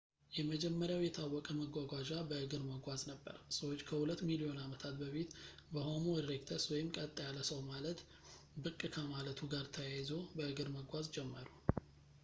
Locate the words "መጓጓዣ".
1.59-2.07